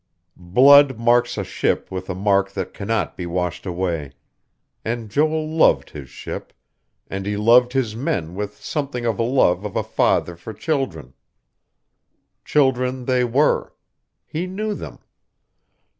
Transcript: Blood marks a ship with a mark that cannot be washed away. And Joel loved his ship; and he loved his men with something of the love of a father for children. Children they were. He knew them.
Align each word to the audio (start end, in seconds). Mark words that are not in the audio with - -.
Blood 0.35 0.97
marks 0.97 1.37
a 1.37 1.43
ship 1.43 1.91
with 1.91 2.09
a 2.09 2.15
mark 2.15 2.49
that 2.53 2.73
cannot 2.73 3.15
be 3.15 3.27
washed 3.27 3.67
away. 3.67 4.13
And 4.83 5.11
Joel 5.11 5.47
loved 5.47 5.91
his 5.91 6.09
ship; 6.09 6.53
and 7.07 7.27
he 7.27 7.37
loved 7.37 7.73
his 7.73 7.95
men 7.95 8.33
with 8.33 8.55
something 8.57 9.05
of 9.05 9.17
the 9.17 9.23
love 9.23 9.63
of 9.63 9.75
a 9.75 9.83
father 9.83 10.35
for 10.35 10.55
children. 10.55 11.13
Children 12.43 13.05
they 13.05 13.23
were. 13.23 13.75
He 14.25 14.47
knew 14.47 14.73
them. 14.73 14.97